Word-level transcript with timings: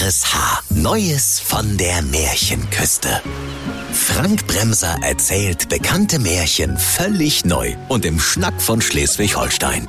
RSH. 0.00 0.64
Neues 0.70 1.38
von 1.38 1.76
der 1.76 2.02
Märchenküste. 2.02 3.22
Frank 3.92 4.44
Bremser 4.48 4.98
erzählt 5.02 5.68
bekannte 5.68 6.18
Märchen 6.18 6.76
völlig 6.78 7.44
neu 7.44 7.76
und 7.88 8.04
im 8.04 8.18
Schnack 8.18 8.60
von 8.60 8.80
Schleswig-Holstein. 8.80 9.88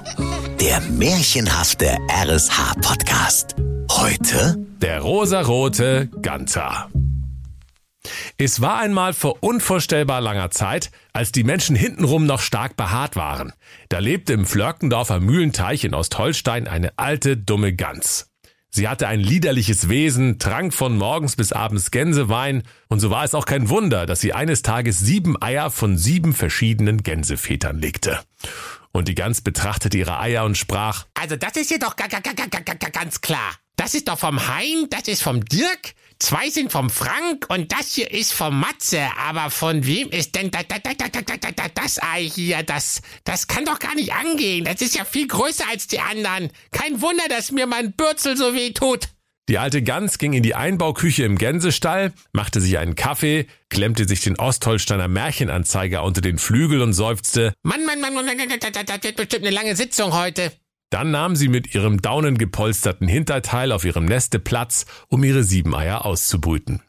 Der 0.61 0.79
märchenhafte 0.81 1.97
RSH-Podcast. 2.07 3.55
Heute 3.89 4.63
Der 4.79 5.01
rosarote 5.01 6.11
Ganter. 6.21 6.91
Es 8.37 8.61
war 8.61 8.77
einmal 8.77 9.13
vor 9.13 9.37
unvorstellbar 9.41 10.21
langer 10.21 10.51
Zeit, 10.51 10.91
als 11.13 11.31
die 11.31 11.43
Menschen 11.43 11.75
hintenrum 11.75 12.27
noch 12.27 12.41
stark 12.41 12.77
behaart 12.77 13.15
waren. 13.15 13.53
Da 13.89 13.97
lebte 13.97 14.33
im 14.33 14.45
Flörkendorfer 14.45 15.19
Mühlenteich 15.19 15.83
in 15.83 15.95
Ostholstein 15.95 16.67
eine 16.67 16.93
alte, 16.97 17.37
dumme 17.37 17.73
Gans. 17.73 18.27
Sie 18.75 18.89
hatte 18.89 19.07
ein 19.07 19.21
liederliches 19.21 19.87
Wesen, 19.87 20.37
trank 20.37 20.73
von 20.73 20.97
morgens 20.97 21.37
bis 21.37 21.53
abends 21.53 21.91
Gänsewein, 21.91 22.63
und 22.89 22.99
so 22.99 23.09
war 23.09 23.23
es 23.23 23.33
auch 23.33 23.45
kein 23.45 23.69
Wunder, 23.69 24.05
dass 24.05 24.19
sie 24.19 24.33
eines 24.33 24.63
Tages 24.63 24.99
sieben 24.99 25.41
Eier 25.41 25.71
von 25.71 25.97
sieben 25.97 26.33
verschiedenen 26.33 27.01
Gänsevätern 27.01 27.79
legte. 27.79 28.19
Und 28.91 29.07
die 29.07 29.15
Gans 29.15 29.39
betrachtete 29.39 29.97
ihre 29.97 30.19
Eier 30.19 30.43
und 30.43 30.57
sprach, 30.57 31.05
Also 31.13 31.37
das 31.37 31.55
ist 31.55 31.69
hier 31.69 31.79
doch 31.79 31.95
ga- 31.95 32.07
ga- 32.07 32.19
ga- 32.19 32.33
ga- 32.33 32.47
ga- 32.47 32.73
ga- 32.73 32.89
ganz 32.89 33.21
klar. 33.21 33.53
Das 33.77 33.93
ist 33.93 34.09
doch 34.09 34.19
vom 34.19 34.45
Hein, 34.45 34.87
das 34.89 35.07
ist 35.07 35.23
vom 35.23 35.45
Dirk, 35.45 35.95
zwei 36.19 36.49
sind 36.49 36.69
vom 36.71 36.89
Frank 36.89 37.45
und 37.47 37.71
das 37.71 37.93
hier 37.93 38.11
ist 38.11 38.33
vom 38.33 38.59
Matze. 38.59 39.01
Aber 39.25 39.51
von 39.51 39.85
wem 39.85 40.09
ist 40.09 40.35
denn 40.35 40.51
da, 40.51 40.59
da, 41.85 42.01
da, 42.01 42.19
da, 42.19 42.25
da, 42.25 42.25
da, 42.25 42.25
da, 42.25 42.25
da, 42.25 42.25
das 42.25 42.25
Ei 42.25 42.27
hier? 42.27 42.63
Das, 42.63 43.01
das 43.23 43.47
kann 43.47 43.65
doch 43.65 43.79
gar 43.79 43.95
nicht 43.95 44.13
angehen. 44.13 44.65
Das 44.65 44.81
ist 44.81 44.95
ja 44.95 45.05
viel 45.05 45.27
größer 45.27 45.65
als 45.69 45.87
die 45.87 45.99
anderen. 45.99 46.49
Kein 46.71 47.01
Wunder, 47.01 47.23
dass 47.29 47.51
mir 47.51 47.67
mein 47.67 47.93
Bürzel 47.93 48.35
so 48.35 48.53
weh 48.53 48.71
tut. 48.71 49.09
Die 49.47 49.59
alte 49.59 49.83
Gans 49.83 50.17
ging 50.17 50.33
in 50.33 50.41
die 50.41 50.55
Einbauküche 50.55 51.23
im 51.23 51.37
Gänsestall, 51.37 52.13
machte 52.33 52.59
sich 52.59 52.79
einen 52.79 52.95
Kaffee, 52.95 53.45
klemmte 53.69 54.07
sich 54.07 54.21
den 54.21 54.39
Ostholsteiner 54.39 55.07
Märchenanzeiger 55.07 56.03
unter 56.03 56.21
den 56.21 56.39
Flügel 56.39 56.81
und 56.81 56.93
seufzte. 56.93 57.53
Mann, 57.61 57.85
Mann, 57.85 58.01
Mann, 58.01 58.15
Mann, 58.15 58.25
Mann, 58.25 58.37
das, 58.37 58.71
das, 58.71 58.85
das 58.85 59.03
wird 59.03 59.17
bestimmt 59.17 59.45
eine 59.45 59.53
lange 59.53 59.75
Sitzung 59.75 60.13
heute. 60.13 60.51
Dann 60.89 61.11
nahm 61.11 61.35
sie 61.35 61.47
mit 61.47 61.75
ihrem 61.75 62.01
daunengepolsterten 62.01 63.07
Hinterteil 63.07 63.71
auf 63.71 63.85
ihrem 63.85 64.05
Neste 64.05 64.39
Platz, 64.39 64.87
um 65.09 65.23
ihre 65.23 65.43
sieben 65.43 65.75
Eier 65.75 66.05
auszubrüten. 66.05 66.81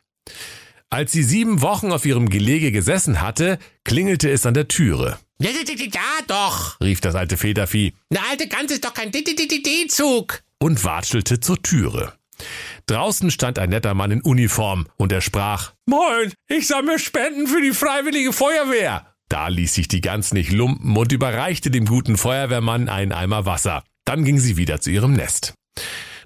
Als 0.90 1.12
sie 1.12 1.22
sieben 1.24 1.62
Wochen 1.62 1.90
auf 1.90 2.06
ihrem 2.06 2.28
Gelege 2.30 2.70
gesessen 2.70 3.20
hatte, 3.20 3.58
klingelte 3.84 4.30
es 4.30 4.46
an 4.46 4.54
der 4.54 4.68
Türe, 4.68 5.18
Ja, 5.40 5.50
ja, 5.50 5.56
ja, 5.66 5.84
ja 5.84 6.00
doch. 6.28 6.80
rief 6.80 7.00
das 7.00 7.14
alte 7.16 7.36
Federvieh 7.36 7.92
Eine 8.10 8.20
alte 8.30 8.46
Gans 8.48 8.70
ist 8.70 8.84
doch 8.84 8.94
kein 8.94 9.10
D-D-D-D-Zug. 9.10 10.42
und 10.62 10.84
watschelte 10.84 11.40
zur 11.40 11.60
Türe. 11.60 12.12
Draußen 12.86 13.30
stand 13.30 13.58
ein 13.58 13.70
netter 13.70 13.94
Mann 13.94 14.10
in 14.12 14.20
Uniform 14.22 14.86
und 14.96 15.10
er 15.10 15.20
sprach, 15.22 15.72
Moin, 15.86 16.32
ich 16.48 16.66
sammle 16.68 16.98
Spenden 16.98 17.46
für 17.48 17.60
die 17.62 17.72
Freiwillige 17.72 18.32
Feuerwehr. 18.32 19.06
Da 19.28 19.48
ließ 19.48 19.74
sich 19.74 19.88
die 19.88 20.00
Gans 20.00 20.32
nicht 20.32 20.52
lumpen 20.52 20.96
und 20.96 21.10
überreichte 21.10 21.70
dem 21.72 21.86
guten 21.86 22.16
Feuerwehrmann 22.16 22.88
einen 22.88 23.10
Eimer 23.12 23.44
Wasser. 23.44 23.82
Dann 24.04 24.24
ging 24.24 24.38
sie 24.38 24.56
wieder 24.56 24.80
zu 24.80 24.90
ihrem 24.90 25.14
Nest. 25.14 25.54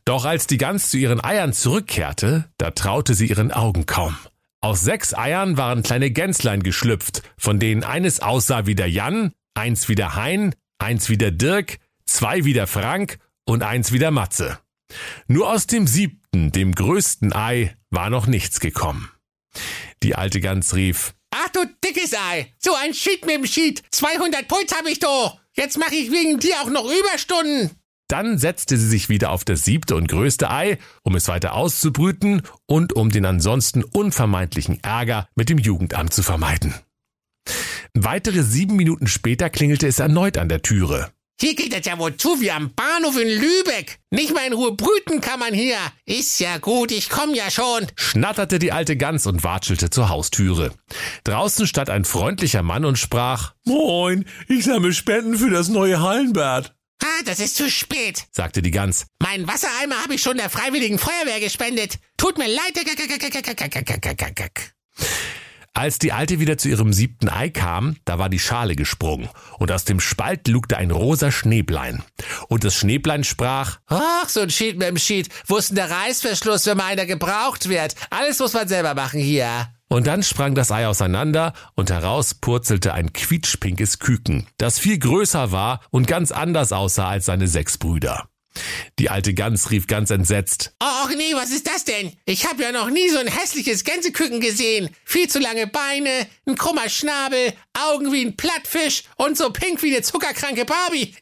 Doch 0.04 0.24
als 0.26 0.46
die 0.46 0.58
Gans 0.58 0.90
zu 0.90 0.98
ihren 0.98 1.22
Eiern 1.24 1.52
zurückkehrte, 1.54 2.50
da 2.58 2.72
traute 2.72 3.14
sie 3.14 3.26
ihren 3.28 3.52
Augen 3.52 3.86
kaum. 3.86 4.16
Aus 4.62 4.82
sechs 4.82 5.14
Eiern 5.14 5.56
waren 5.56 5.82
kleine 5.82 6.10
Gänslein 6.10 6.62
geschlüpft, 6.62 7.22
von 7.38 7.58
denen 7.58 7.82
eines 7.82 8.20
aussah 8.20 8.66
wie 8.66 8.74
der 8.74 8.90
Jan, 8.90 9.32
eins 9.54 9.88
wie 9.88 9.94
der 9.94 10.16
Hein, 10.16 10.54
eins 10.78 11.08
wie 11.08 11.16
der 11.16 11.30
Dirk, 11.30 11.78
zwei 12.04 12.44
wie 12.44 12.52
der 12.52 12.66
Frank 12.66 13.18
und 13.46 13.62
eins 13.62 13.90
wie 13.92 13.98
der 13.98 14.10
Matze. 14.10 14.58
Nur 15.28 15.50
aus 15.50 15.66
dem 15.66 15.86
siebten, 15.86 16.52
dem 16.52 16.74
größten 16.74 17.32
Ei, 17.32 17.74
war 17.88 18.10
noch 18.10 18.26
nichts 18.26 18.60
gekommen. 18.60 19.10
Die 20.02 20.14
alte 20.14 20.40
Gans 20.40 20.74
rief, 20.74 21.14
Ach 21.30 21.48
du 21.50 21.64
dickes 21.82 22.12
Ei, 22.12 22.52
so 22.58 22.74
ein 22.74 22.92
Schied 22.92 23.24
mit 23.24 23.36
dem 23.36 23.46
Schied. 23.46 23.82
200 23.92 24.46
Puls 24.48 24.74
hab 24.74 24.86
ich 24.86 24.98
doch. 24.98 25.40
Jetzt 25.56 25.78
mache 25.78 25.94
ich 25.94 26.10
wegen 26.10 26.38
dir 26.38 26.60
auch 26.60 26.70
noch 26.70 26.84
Überstunden. 26.90 27.70
Dann 28.10 28.38
setzte 28.38 28.76
sie 28.76 28.88
sich 28.88 29.08
wieder 29.08 29.30
auf 29.30 29.44
das 29.44 29.62
siebte 29.62 29.94
und 29.94 30.08
größte 30.08 30.50
Ei, 30.50 30.78
um 31.04 31.14
es 31.14 31.28
weiter 31.28 31.54
auszubrüten 31.54 32.42
und 32.66 32.92
um 32.92 33.10
den 33.10 33.24
ansonsten 33.24 33.84
unvermeidlichen 33.84 34.82
Ärger 34.82 35.28
mit 35.36 35.48
dem 35.48 35.58
Jugendamt 35.58 36.12
zu 36.12 36.24
vermeiden. 36.24 36.74
Weitere 37.94 38.42
sieben 38.42 38.74
Minuten 38.74 39.06
später 39.06 39.48
klingelte 39.48 39.86
es 39.86 40.00
erneut 40.00 40.38
an 40.38 40.48
der 40.48 40.62
Türe. 40.62 41.12
Hier 41.40 41.54
geht 41.54 41.72
es 41.72 41.86
ja 41.86 41.98
wohl 41.98 42.16
zu 42.16 42.40
wie 42.40 42.50
am 42.50 42.72
Bahnhof 42.74 43.16
in 43.16 43.28
Lübeck. 43.28 44.00
Nicht 44.10 44.34
mal 44.34 44.46
in 44.46 44.52
Ruhe 44.54 44.72
brüten 44.72 45.20
kann 45.20 45.38
man 45.38 45.54
hier. 45.54 45.78
Ist 46.04 46.38
ja 46.40 46.58
gut, 46.58 46.90
ich 46.92 47.08
komm 47.08 47.32
ja 47.32 47.50
schon. 47.50 47.86
Schnatterte 47.94 48.58
die 48.58 48.72
alte 48.72 48.96
Gans 48.96 49.26
und 49.26 49.42
watschelte 49.42 49.88
zur 49.88 50.08
Haustüre. 50.08 50.72
Draußen 51.24 51.66
stand 51.66 51.88
ein 51.88 52.04
freundlicher 52.04 52.62
Mann 52.62 52.84
und 52.84 52.98
sprach, 52.98 53.54
Moin, 53.64 54.26
ich 54.48 54.64
sammle 54.64 54.92
Spenden 54.92 55.36
für 55.36 55.48
das 55.48 55.68
neue 55.68 56.00
Hallenbad, 56.02 56.74
das 57.24 57.40
ist 57.40 57.56
zu 57.56 57.70
spät. 57.70 58.26
sagte 58.32 58.62
die 58.62 58.70
Gans. 58.70 59.06
Meinen 59.18 59.46
Wassereimer 59.46 60.02
habe 60.02 60.14
ich 60.14 60.22
schon 60.22 60.36
der 60.36 60.50
Freiwilligen 60.50 60.98
Feuerwehr 60.98 61.40
gespendet. 61.40 61.98
Tut 62.16 62.38
mir 62.38 62.48
leid. 62.48 62.70
Als 65.72 65.98
die 65.98 66.12
Alte 66.12 66.40
wieder 66.40 66.58
zu 66.58 66.68
ihrem 66.68 66.92
siebten 66.92 67.28
Ei 67.28 67.48
kam, 67.48 67.96
da 68.04 68.18
war 68.18 68.28
die 68.28 68.40
Schale 68.40 68.74
gesprungen 68.74 69.28
und 69.58 69.70
aus 69.70 69.84
dem 69.84 70.00
Spalt 70.00 70.48
lugte 70.48 70.76
ein 70.76 70.90
rosa 70.90 71.30
Schneeblein. 71.30 72.02
Und 72.48 72.64
das 72.64 72.74
Schneeblein 72.74 73.24
sprach, 73.24 73.78
Ach, 73.86 74.28
so 74.28 74.40
ein 74.40 74.50
Schied 74.50 74.78
mit 74.78 74.88
dem 74.88 74.98
Schied. 74.98 75.28
Wo 75.46 75.56
ist 75.56 75.68
denn 75.70 75.76
der 75.76 75.90
Reißverschluss, 75.90 76.66
wenn 76.66 76.76
mal 76.76 76.86
einer 76.86 77.06
gebraucht 77.06 77.68
wird? 77.68 77.94
Alles 78.10 78.38
muss 78.40 78.52
man 78.52 78.68
selber 78.68 78.94
machen 78.94 79.20
hier. 79.20 79.68
Und 79.90 80.06
dann 80.06 80.22
sprang 80.22 80.54
das 80.54 80.70
Ei 80.70 80.86
auseinander 80.86 81.52
und 81.74 81.90
heraus 81.90 82.34
purzelte 82.34 82.94
ein 82.94 83.12
quietschpinkes 83.12 83.98
Küken, 83.98 84.46
das 84.56 84.78
viel 84.78 84.98
größer 84.98 85.52
war 85.52 85.80
und 85.90 86.06
ganz 86.06 86.32
anders 86.32 86.72
aussah 86.72 87.08
als 87.08 87.26
seine 87.26 87.48
sechs 87.48 87.76
Brüder. 87.76 88.30
Die 88.98 89.10
alte 89.10 89.32
Gans 89.34 89.70
rief 89.70 89.86
ganz 89.86 90.10
entsetzt, 90.10 90.74
Och 90.82 91.10
nee, 91.16 91.34
was 91.34 91.50
ist 91.50 91.68
das 91.68 91.84
denn? 91.84 92.12
Ich 92.24 92.46
habe 92.46 92.62
ja 92.62 92.72
noch 92.72 92.90
nie 92.90 93.08
so 93.08 93.18
ein 93.18 93.28
hässliches 93.28 93.84
Gänseküken 93.84 94.40
gesehen. 94.40 94.90
Viel 95.04 95.28
zu 95.28 95.38
lange 95.38 95.66
Beine, 95.66 96.26
ein 96.46 96.56
krummer 96.56 96.88
Schnabel, 96.88 97.52
Augen 97.72 98.12
wie 98.12 98.24
ein 98.24 98.36
Plattfisch 98.36 99.04
und 99.16 99.36
so 99.36 99.50
pink 99.50 99.82
wie 99.82 99.94
eine 99.94 100.02
zuckerkranke 100.02 100.64
Barbie. 100.64 101.14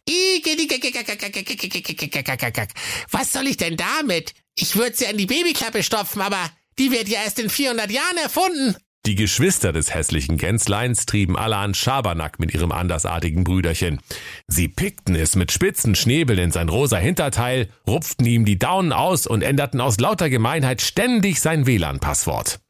Was 3.10 3.32
soll 3.32 3.46
ich 3.46 3.56
denn 3.56 3.76
damit? 3.76 4.34
Ich 4.56 4.74
würde 4.74 4.96
sie 4.96 5.06
an 5.06 5.16
die 5.16 5.26
Babyklappe 5.26 5.82
stopfen, 5.82 6.20
aber 6.20 6.50
die 6.78 6.90
wird 6.90 7.08
ja 7.08 7.20
erst 7.24 7.38
in 7.38 7.50
400 7.50 7.90
Jahren 7.90 8.16
erfunden. 8.22 8.76
Die 9.06 9.14
Geschwister 9.14 9.72
des 9.72 9.94
hässlichen 9.94 10.36
Gänsleins 10.36 11.06
trieben 11.06 11.36
alle 11.36 11.56
an 11.56 11.72
Schabernack 11.72 12.38
mit 12.38 12.52
ihrem 12.52 12.72
andersartigen 12.72 13.42
Brüderchen. 13.42 14.00
Sie 14.48 14.68
pickten 14.68 15.14
es 15.14 15.34
mit 15.34 15.50
spitzen 15.50 15.94
Schnäbeln 15.94 16.38
in 16.38 16.50
sein 16.50 16.68
rosa 16.68 16.98
Hinterteil, 16.98 17.68
rupften 17.86 18.26
ihm 18.26 18.44
die 18.44 18.58
Daunen 18.58 18.92
aus 18.92 19.26
und 19.26 19.42
änderten 19.42 19.80
aus 19.80 19.98
lauter 19.98 20.28
Gemeinheit 20.28 20.82
ständig 20.82 21.40
sein 21.40 21.66
WLAN-Passwort. 21.66 22.60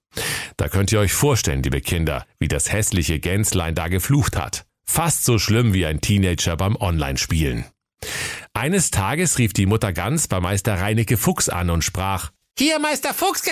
Da 0.56 0.68
könnt 0.68 0.92
ihr 0.92 1.00
euch 1.00 1.12
vorstellen, 1.12 1.62
liebe 1.62 1.80
Kinder, 1.80 2.24
wie 2.38 2.48
das 2.48 2.72
hässliche 2.72 3.18
Gänslein 3.18 3.74
da 3.74 3.88
geflucht 3.88 4.36
hat. 4.36 4.64
Fast 4.84 5.24
so 5.24 5.38
schlimm 5.38 5.74
wie 5.74 5.86
ein 5.86 6.00
Teenager 6.00 6.56
beim 6.56 6.76
Online-Spielen. 6.76 7.64
Eines 8.54 8.90
Tages 8.90 9.38
rief 9.38 9.52
die 9.52 9.66
Mutter 9.66 9.92
Gans 9.92 10.28
bei 10.28 10.40
Meister 10.40 10.80
Reinecke 10.80 11.16
Fuchs 11.16 11.48
an 11.48 11.70
und 11.70 11.82
sprach, 11.82 12.30
Hier, 12.58 12.80
Meister 12.80 13.14
Fuchs, 13.14 13.42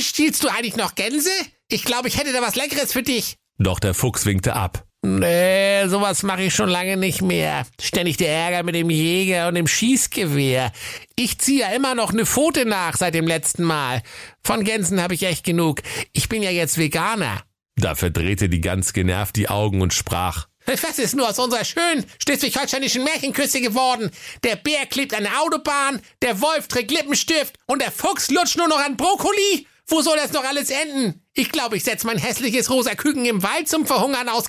stiehlst 0.00 0.42
du 0.42 0.48
eigentlich 0.48 0.76
noch 0.76 0.96
Gänse? 0.96 1.30
Ich 1.68 1.84
glaube, 1.84 2.08
ich 2.08 2.18
hätte 2.18 2.32
da 2.32 2.42
was 2.42 2.56
Leckeres 2.56 2.92
für 2.92 3.04
dich. 3.04 3.36
doch 3.58 3.78
der 3.78 3.94
Fuchs 3.94 4.26
winkte 4.26 4.56
ab. 4.56 4.84
Nee, 5.02 5.86
sowas 5.86 6.24
mache 6.24 6.42
ich 6.42 6.54
schon 6.54 6.68
lange 6.68 6.96
nicht 6.96 7.22
mehr. 7.22 7.64
Ständig 7.80 8.16
der 8.16 8.28
Ärger 8.28 8.64
mit 8.64 8.74
dem 8.74 8.90
Jäger 8.90 9.46
und 9.46 9.54
dem 9.54 9.68
Schießgewehr. 9.68 10.72
Ich 11.14 11.38
ziehe 11.38 11.60
ja 11.60 11.68
immer 11.76 11.94
noch 11.94 12.12
eine 12.12 12.26
Pfote 12.26 12.66
nach 12.66 12.96
seit 12.96 13.14
dem 13.14 13.28
letzten 13.28 13.62
Mal. 13.62 14.02
Von 14.42 14.64
Gänsen 14.64 15.00
habe 15.00 15.14
ich 15.14 15.22
echt 15.22 15.44
genug. 15.44 15.80
Ich 16.12 16.28
bin 16.28 16.42
ja 16.42 16.50
jetzt 16.50 16.78
Veganer. 16.78 17.42
Da 17.76 17.94
verdrehte 17.94 18.48
die 18.48 18.60
Gans 18.60 18.94
genervt 18.94 19.36
die 19.36 19.48
Augen 19.48 19.80
und 19.80 19.94
sprach, 19.94 20.48
Was 20.66 20.98
ist 20.98 21.14
nur 21.14 21.28
aus 21.28 21.38
unserer 21.38 21.64
schönen 21.64 22.04
schleswig-holsteinischen 22.22 23.04
Märchenküste 23.04 23.60
geworden? 23.60 24.10
Der 24.44 24.56
Bär 24.56 24.86
klebt 24.86 25.14
an 25.14 25.22
der 25.22 25.40
Autobahn, 25.40 26.00
der 26.22 26.40
Wolf 26.40 26.68
trägt 26.68 26.90
Lippenstift 26.90 27.56
und 27.66 27.80
der 27.80 27.92
Fuchs 27.92 28.30
lutscht 28.30 28.56
nur 28.56 28.68
noch 28.68 28.84
an 28.84 28.96
Brokkoli? 28.96 29.66
Wo 29.88 30.02
soll 30.02 30.16
das 30.16 30.32
noch 30.32 30.42
alles 30.42 30.70
enden? 30.70 31.22
Ich 31.32 31.52
glaube, 31.52 31.76
ich 31.76 31.84
setze 31.84 32.08
mein 32.08 32.18
hässliches 32.18 32.70
rosa 32.70 32.96
Küken 32.96 33.24
im 33.24 33.44
Wald 33.44 33.68
zum 33.68 33.86
Verhungern 33.86 34.28
aus, 34.28 34.46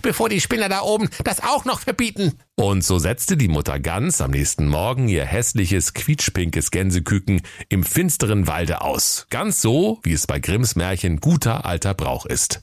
bevor 0.00 0.30
die 0.30 0.40
Spinner 0.40 0.70
da 0.70 0.80
oben 0.80 1.10
das 1.24 1.42
auch 1.42 1.66
noch 1.66 1.80
verbieten. 1.80 2.38
Und 2.54 2.82
so 2.82 2.98
setzte 2.98 3.36
die 3.36 3.48
Mutter 3.48 3.78
Gans 3.78 4.22
am 4.22 4.30
nächsten 4.30 4.66
Morgen 4.66 5.08
ihr 5.08 5.26
hässliches, 5.26 5.92
quietschpinkes 5.92 6.70
Gänseküken 6.70 7.42
im 7.68 7.84
finsteren 7.84 8.46
Walde 8.46 8.80
aus. 8.80 9.26
Ganz 9.28 9.60
so, 9.60 10.00
wie 10.04 10.14
es 10.14 10.26
bei 10.26 10.38
Grimms 10.38 10.74
Märchen 10.74 11.20
guter 11.20 11.66
alter 11.66 11.92
Brauch 11.92 12.24
ist. 12.24 12.62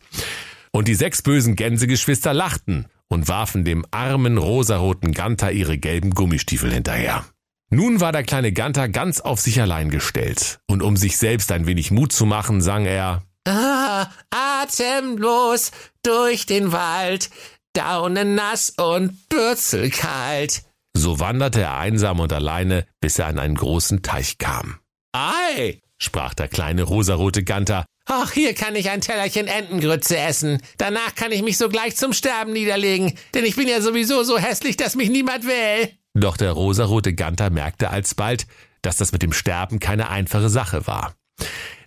Und 0.74 0.88
die 0.88 0.96
sechs 0.96 1.22
bösen 1.22 1.56
Gänsegeschwister 1.56 2.34
lachten 2.34 2.88
und 3.08 3.28
warfen 3.28 3.66
dem 3.66 3.86
armen 3.92 4.38
rosaroten 4.38 5.12
Ganter 5.12 5.52
ihre 5.52 5.78
gelben 5.78 6.12
Gummistiefel 6.12 6.72
hinterher. 6.72 7.26
Nun 7.70 8.02
war 8.02 8.12
der 8.12 8.24
kleine 8.24 8.52
Ganter 8.52 8.90
ganz 8.90 9.22
auf 9.22 9.40
sich 9.40 9.62
allein 9.62 9.90
gestellt, 9.90 10.60
und 10.68 10.82
um 10.82 10.98
sich 10.98 11.18
selbst 11.18 11.52
ein 11.52 11.68
wenig 11.68 11.92
Mut 11.92 12.12
zu 12.12 12.26
machen, 12.26 12.62
sang 12.62 12.86
er 12.86 13.24
Ah, 13.48 14.08
atemlos 14.30 15.72
durch 16.04 16.46
den 16.46 16.72
Wald, 16.72 17.30
Daunen 17.74 18.36
nass 18.36 18.72
und 18.72 19.30
bürzelkalt. 19.30 20.64
So 20.94 21.20
wanderte 21.20 21.62
er 21.62 21.78
einsam 21.78 22.20
und 22.20 22.34
alleine, 22.34 22.86
bis 23.00 23.18
er 23.18 23.28
an 23.28 23.40
einen 23.40 23.56
großen 23.56 24.04
Teich 24.04 24.38
kam. 24.38 24.80
Ei, 25.14 25.80
sprach 25.98 26.34
der 26.34 26.50
kleine 26.50 26.84
rosarote 26.84 27.44
Ganter, 27.44 27.86
ach, 28.06 28.32
hier 28.32 28.54
kann 28.54 28.76
ich 28.76 28.90
ein 28.90 29.02
Tellerchen 29.02 29.48
Entengrütze 29.48 30.18
essen. 30.18 30.62
Danach 30.78 31.16
kann 31.16 31.32
ich 31.32 31.44
mich 31.44 31.58
sogleich 31.58 31.96
zum 31.96 32.14
Sterben 32.14 32.54
niederlegen, 32.54 33.14
denn 33.34 33.46
ich 33.46 33.56
bin 33.56 33.68
ja 33.68 33.82
sowieso 33.82 34.24
so 34.24 34.38
hässlich, 34.38 34.78
dass 34.78 34.96
mich 34.96 35.10
niemand 35.10 35.46
will. 35.46 35.90
Doch 36.14 36.38
der 36.38 36.52
rosarote 36.52 37.14
Ganter 37.14 37.50
merkte 37.50 37.90
alsbald, 37.90 38.48
dass 38.82 38.98
das 38.98 39.12
mit 39.12 39.22
dem 39.22 39.34
Sterben 39.34 39.80
keine 39.80 40.10
einfache 40.10 40.50
Sache 40.50 40.88
war. 40.88 41.16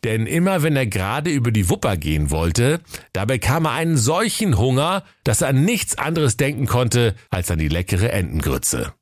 Denn 0.05 0.26
immer 0.26 0.62
wenn 0.62 0.76
er 0.76 0.87
gerade 0.87 1.31
über 1.31 1.50
die 1.50 1.70
Wupper 1.70 1.96
gehen 1.96 2.31
wollte, 2.31 2.81
da 3.12 3.25
bekam 3.25 3.64
er 3.64 3.72
einen 3.72 3.96
solchen 3.96 4.58
Hunger, 4.58 5.05
dass 5.25 5.40
er 5.40 5.49
an 5.49 5.64
nichts 5.64 5.96
anderes 5.96 6.37
denken 6.37 6.66
konnte 6.66 7.14
als 7.31 7.50
an 7.50 7.58
die 7.58 7.69
leckere 7.69 8.12
Entengrütze. 8.12 8.93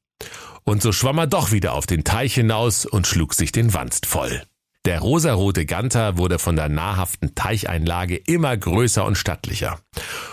Und 0.65 0.81
so 0.81 0.93
schwamm 0.93 1.19
er 1.19 1.27
doch 1.27 1.51
wieder 1.51 1.73
auf 1.73 1.87
den 1.87 2.05
Teich 2.05 2.35
hinaus 2.35 2.87
und 2.87 3.07
schlug 3.07 3.35
sich 3.35 3.51
den 3.51 3.75
Wanst 3.75 4.07
voll. 4.07 4.43
Der 4.85 4.99
rosarote 4.99 5.65
Ganter 5.65 6.19
wurde 6.19 6.41
von 6.41 6.57
der 6.57 6.69
nahrhaften 6.69 7.37
Teicheinlage 7.37 8.17
immer 8.17 8.57
größer 8.57 9.05
und 9.05 9.15
stattlicher. 9.15 9.79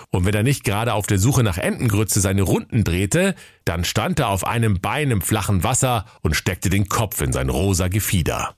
Und 0.09 0.25
wenn 0.25 0.33
er 0.33 0.41
nicht 0.41 0.63
gerade 0.63 0.93
auf 0.93 1.05
der 1.05 1.19
Suche 1.19 1.43
nach 1.43 1.59
Entengrütze 1.59 2.19
seine 2.19 2.41
Runden 2.41 2.83
drehte, 2.83 3.35
dann 3.63 3.83
stand 3.83 4.19
er 4.19 4.29
auf 4.29 4.47
einem 4.47 4.81
Bein 4.81 5.11
im 5.11 5.21
flachen 5.21 5.63
Wasser 5.63 6.05
und 6.21 6.35
steckte 6.35 6.71
den 6.71 6.89
Kopf 6.89 7.21
in 7.21 7.31
sein 7.31 7.49
rosa 7.49 7.89
Gefieder. 7.89 8.55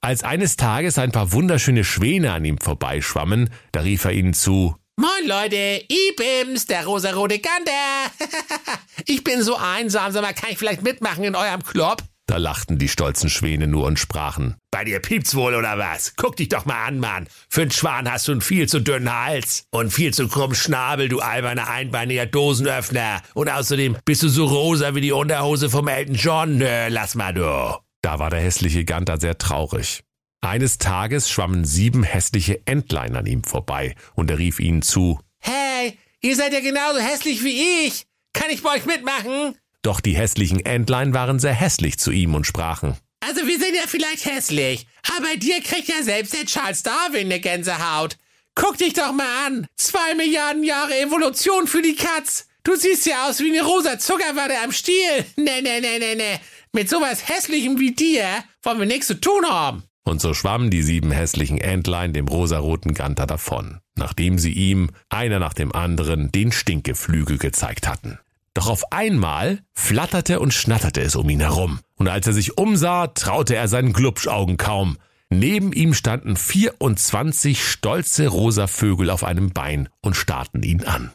Als 0.00 0.24
eines 0.24 0.56
Tages 0.56 0.98
ein 0.98 1.12
paar 1.12 1.30
wunderschöne 1.30 1.84
Schwäne 1.84 2.32
an 2.32 2.44
ihm 2.44 2.58
vorbeischwammen, 2.58 3.50
da 3.70 3.80
rief 3.80 4.04
er 4.04 4.12
ihnen 4.12 4.34
zu, 4.34 4.74
Moin 4.98 5.28
Leute, 5.28 5.84
Ibims, 5.88 6.66
der 6.66 6.86
rosarote 6.86 7.38
Gander. 7.38 8.10
ich 9.06 9.22
bin 9.22 9.42
so 9.42 9.54
einsam, 9.56 10.10
sag 10.10 10.22
mal, 10.22 10.32
kann 10.32 10.50
ich 10.50 10.58
vielleicht 10.58 10.82
mitmachen 10.82 11.22
in 11.22 11.36
eurem 11.36 11.62
Club? 11.62 12.02
Da 12.28 12.38
lachten 12.38 12.76
die 12.76 12.88
stolzen 12.88 13.30
Schwäne 13.30 13.68
nur 13.68 13.86
und 13.86 14.00
sprachen, 14.00 14.56
Bei 14.72 14.82
dir 14.82 14.98
piept's 14.98 15.36
wohl 15.36 15.54
oder 15.54 15.78
was? 15.78 16.14
Guck 16.16 16.36
dich 16.36 16.48
doch 16.48 16.64
mal 16.64 16.84
an, 16.84 16.98
Mann. 16.98 17.28
Für 17.48 17.62
einen 17.62 17.70
Schwan 17.70 18.10
hast 18.10 18.26
du 18.26 18.32
einen 18.32 18.40
viel 18.40 18.68
zu 18.68 18.80
dünnen 18.80 19.12
Hals 19.12 19.66
und 19.70 19.92
viel 19.92 20.12
zu 20.12 20.26
krummen 20.26 20.56
Schnabel, 20.56 21.08
du 21.08 21.20
alberner 21.20 21.68
einbeiniger 21.70 22.26
Dosenöffner. 22.26 23.22
Und 23.34 23.48
außerdem 23.48 23.96
bist 24.04 24.24
du 24.24 24.28
so 24.28 24.46
rosa 24.46 24.96
wie 24.96 25.00
die 25.00 25.12
Unterhose 25.12 25.70
vom 25.70 25.86
Elton 25.86 26.16
John. 26.16 26.58
Nö, 26.58 26.88
lass 26.88 27.14
mal 27.14 27.32
du. 27.32 27.76
Da 28.02 28.18
war 28.18 28.30
der 28.30 28.40
hässliche 28.40 28.84
Ganter 28.84 29.18
sehr 29.20 29.38
traurig. 29.38 30.02
Eines 30.40 30.78
Tages 30.78 31.30
schwammen 31.30 31.64
sieben 31.64 32.02
hässliche 32.02 32.60
Entlein 32.66 33.16
an 33.16 33.26
ihm 33.26 33.44
vorbei, 33.44 33.94
und 34.14 34.30
er 34.30 34.38
rief 34.38 34.58
ihnen 34.60 34.82
zu, 34.82 35.20
Hey, 35.38 35.96
ihr 36.20 36.34
seid 36.36 36.52
ja 36.52 36.60
genauso 36.60 36.98
hässlich 36.98 37.44
wie 37.44 37.86
ich. 37.86 38.06
Kann 38.32 38.50
ich 38.50 38.62
bei 38.62 38.74
euch 38.74 38.84
mitmachen? 38.84 39.56
Doch 39.86 40.00
die 40.00 40.16
hässlichen 40.16 40.58
Entlein 40.66 41.14
waren 41.14 41.38
sehr 41.38 41.52
hässlich 41.52 41.96
zu 41.96 42.10
ihm 42.10 42.34
und 42.34 42.44
sprachen, 42.44 42.96
Also 43.20 43.46
wir 43.46 43.56
sind 43.56 43.76
ja 43.76 43.86
vielleicht 43.86 44.24
hässlich, 44.24 44.88
aber 45.16 45.36
dir 45.36 45.60
kriegt 45.60 45.86
ja 45.86 46.02
selbst 46.02 46.34
der 46.34 46.44
Charles 46.44 46.82
Darwin 46.82 47.26
eine 47.26 47.38
Gänsehaut. 47.38 48.16
Guck 48.56 48.78
dich 48.78 48.94
doch 48.94 49.12
mal 49.12 49.46
an. 49.46 49.68
Zwei 49.76 50.16
Milliarden 50.16 50.64
Jahre 50.64 50.98
Evolution 50.98 51.68
für 51.68 51.82
die 51.82 51.94
Katz. 51.94 52.48
Du 52.64 52.74
siehst 52.74 53.06
ja 53.06 53.28
aus 53.28 53.38
wie 53.38 53.56
eine 53.56 53.64
rosa 53.64 53.96
Zuckerwatte 53.96 54.58
am 54.64 54.72
Stiel. 54.72 55.24
Nee, 55.36 55.62
nee, 55.62 55.80
nee, 55.80 56.00
nee, 56.00 56.16
nee. 56.16 56.40
Mit 56.72 56.88
sowas 56.90 57.28
Hässlichem 57.28 57.78
wie 57.78 57.92
dir 57.92 58.26
wollen 58.64 58.80
wir 58.80 58.86
nichts 58.86 59.06
zu 59.06 59.20
tun 59.20 59.46
haben. 59.48 59.84
Und 60.02 60.20
so 60.20 60.34
schwammen 60.34 60.72
die 60.72 60.82
sieben 60.82 61.12
hässlichen 61.12 61.58
Entlein 61.58 62.12
dem 62.12 62.26
rosaroten 62.26 62.92
Ganter 62.92 63.28
davon, 63.28 63.78
nachdem 63.94 64.40
sie 64.40 64.52
ihm, 64.52 64.90
einer 65.10 65.38
nach 65.38 65.54
dem 65.54 65.72
anderen, 65.72 66.32
den 66.32 66.50
Stinkeflügel 66.50 67.38
gezeigt 67.38 67.86
hatten. 67.86 68.18
Doch 68.56 68.70
auf 68.70 68.90
einmal 68.90 69.58
flatterte 69.74 70.40
und 70.40 70.54
schnatterte 70.54 71.02
es 71.02 71.14
um 71.14 71.28
ihn 71.28 71.40
herum, 71.40 71.80
und 71.96 72.08
als 72.08 72.26
er 72.26 72.32
sich 72.32 72.56
umsah, 72.56 73.08
traute 73.08 73.54
er 73.54 73.68
seinen 73.68 73.92
Glubschaugen 73.92 74.56
kaum. 74.56 74.96
Neben 75.28 75.74
ihm 75.74 75.92
standen 75.92 76.36
24 76.36 77.62
stolze 77.62 78.28
rosa 78.28 78.66
Vögel 78.66 79.10
auf 79.10 79.24
einem 79.24 79.50
Bein 79.50 79.90
und 80.00 80.16
starrten 80.16 80.62
ihn 80.62 80.84
an. 80.84 81.12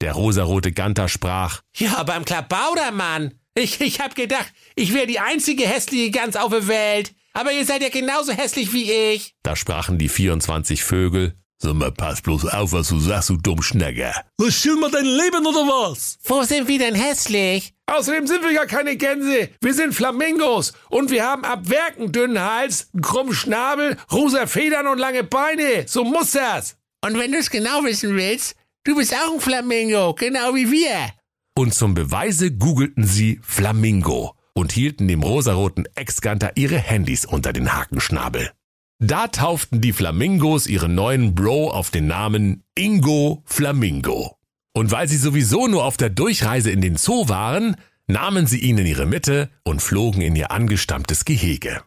Der 0.00 0.12
rosarote 0.12 0.70
Ganter 0.70 1.08
sprach, 1.08 1.62
Ja, 1.74 2.04
beim 2.04 2.24
Klabaudermann. 2.24 3.34
Ich, 3.56 3.80
ich 3.80 3.98
hab 3.98 4.14
gedacht, 4.14 4.52
ich 4.76 4.94
wäre 4.94 5.08
die 5.08 5.18
einzige 5.18 5.66
hässliche 5.66 6.12
Gans 6.12 6.36
auf 6.36 6.52
der 6.52 6.68
Welt. 6.68 7.12
Aber 7.32 7.50
ihr 7.50 7.66
seid 7.66 7.82
ja 7.82 7.88
genauso 7.88 8.30
hässlich 8.30 8.72
wie 8.72 8.92
ich. 8.92 9.34
da 9.42 9.56
sprachen 9.56 9.98
die 9.98 10.08
24 10.08 10.84
Vögel, 10.84 11.34
Sag 11.60 11.74
mal, 11.74 11.90
pass 11.90 12.20
bloß 12.20 12.46
auf, 12.46 12.72
was 12.72 12.88
du 12.88 13.00
sagst, 13.00 13.30
du 13.30 13.36
Dummschnagger. 13.36 14.12
Was 14.36 14.54
schill 14.54 14.76
mal 14.76 14.92
dein 14.92 15.04
Leben 15.04 15.44
oder 15.44 15.66
was? 15.66 16.16
Wo 16.22 16.44
sind 16.44 16.68
wir 16.68 16.78
denn 16.78 16.94
hässlich? 16.94 17.74
Außerdem 17.86 18.28
sind 18.28 18.42
wir 18.44 18.52
ja 18.52 18.64
keine 18.64 18.96
Gänse. 18.96 19.48
Wir 19.60 19.74
sind 19.74 19.92
Flamingos. 19.92 20.72
Und 20.88 21.10
wir 21.10 21.24
haben 21.24 21.44
ab 21.44 21.68
Werk 21.68 21.98
einen 21.98 22.12
dünnen 22.12 22.40
Hals, 22.40 22.90
einen 22.92 23.02
krummen 23.02 23.34
Schnabel, 23.34 23.96
rosa 24.12 24.46
Federn 24.46 24.86
und 24.86 24.98
lange 24.98 25.24
Beine. 25.24 25.86
So 25.88 26.04
muss 26.04 26.30
das. 26.30 26.76
Und 27.04 27.18
wenn 27.18 27.32
du 27.32 27.38
es 27.38 27.50
genau 27.50 27.82
wissen 27.82 28.14
willst, 28.14 28.54
du 28.84 28.94
bist 28.94 29.12
auch 29.14 29.34
ein 29.34 29.40
Flamingo, 29.40 30.14
genau 30.14 30.54
wie 30.54 30.70
wir. 30.70 31.12
Und 31.56 31.74
zum 31.74 31.94
Beweise 31.94 32.52
googelten 32.52 33.04
sie 33.04 33.40
Flamingo 33.42 34.36
und 34.52 34.70
hielten 34.70 35.08
dem 35.08 35.24
rosaroten 35.24 35.88
Ex-Ganter 35.96 36.52
ihre 36.56 36.78
Handys 36.78 37.24
unter 37.24 37.52
den 37.52 37.74
Hakenschnabel. 37.74 38.52
Da 39.00 39.28
tauften 39.28 39.80
die 39.80 39.92
Flamingos 39.92 40.66
ihren 40.66 40.96
neuen 40.96 41.36
Bro 41.36 41.70
auf 41.70 41.90
den 41.90 42.08
Namen 42.08 42.64
Ingo 42.74 43.44
Flamingo. 43.44 44.36
Und 44.74 44.90
weil 44.90 45.06
sie 45.06 45.18
sowieso 45.18 45.68
nur 45.68 45.84
auf 45.84 45.96
der 45.96 46.10
Durchreise 46.10 46.72
in 46.72 46.80
den 46.80 46.96
Zoo 46.96 47.28
waren, 47.28 47.76
nahmen 48.08 48.48
sie 48.48 48.58
ihn 48.58 48.76
in 48.76 48.86
ihre 48.86 49.06
Mitte 49.06 49.50
und 49.62 49.82
flogen 49.82 50.20
in 50.20 50.34
ihr 50.34 50.50
angestammtes 50.50 51.24
Gehege. 51.24 51.80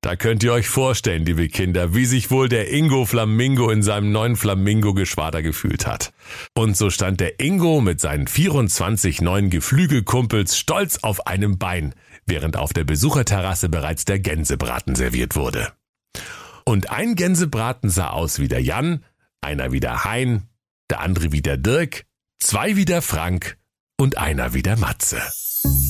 Da 0.00 0.16
könnt 0.16 0.42
ihr 0.42 0.52
euch 0.52 0.68
vorstellen, 0.68 1.24
liebe 1.24 1.46
Kinder, 1.48 1.94
wie 1.94 2.06
sich 2.06 2.32
wohl 2.32 2.48
der 2.48 2.72
Ingo 2.72 3.04
Flamingo 3.04 3.70
in 3.70 3.84
seinem 3.84 4.10
neuen 4.10 4.34
Flamingo-Geschwader 4.34 5.42
gefühlt 5.42 5.86
hat. 5.86 6.12
Und 6.54 6.76
so 6.76 6.90
stand 6.90 7.20
der 7.20 7.38
Ingo 7.38 7.80
mit 7.80 8.00
seinen 8.00 8.26
24 8.26 9.20
neuen 9.20 9.50
Geflügelkumpels 9.50 10.58
stolz 10.58 10.98
auf 11.02 11.28
einem 11.28 11.56
Bein, 11.56 11.94
während 12.26 12.56
auf 12.56 12.72
der 12.72 12.84
Besucherterrasse 12.84 13.68
bereits 13.68 14.06
der 14.06 14.18
Gänsebraten 14.18 14.96
serviert 14.96 15.36
wurde. 15.36 15.72
Und 16.68 16.90
ein 16.90 17.14
Gänsebraten 17.14 17.88
sah 17.88 18.10
aus 18.10 18.40
wie 18.40 18.46
der 18.46 18.60
Jan, 18.60 19.02
einer 19.40 19.72
wie 19.72 19.80
der 19.80 20.04
Hein, 20.04 20.42
der 20.90 21.00
andere 21.00 21.32
wie 21.32 21.40
der 21.40 21.56
Dirk, 21.56 22.04
zwei 22.40 22.76
wie 22.76 22.84
der 22.84 23.00
Frank 23.00 23.56
und 23.98 24.18
einer 24.18 24.52
wie 24.52 24.62
der 24.62 24.76
Matze. 24.76 25.16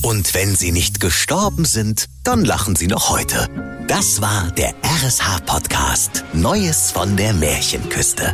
Und 0.03 0.33
wenn 0.33 0.55
sie 0.55 0.71
nicht 0.71 1.01
gestorben 1.01 1.65
sind, 1.65 2.05
dann 2.23 2.45
lachen 2.45 2.77
sie 2.77 2.87
noch 2.87 3.09
heute. 3.09 3.49
Das 3.89 4.21
war 4.21 4.51
der 4.51 4.73
RSH-Podcast 4.81 6.23
Neues 6.31 6.91
von 6.91 7.17
der 7.17 7.33
Märchenküste. 7.33 8.33